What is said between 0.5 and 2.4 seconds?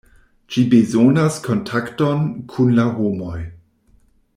Ĝi bezonas kontakton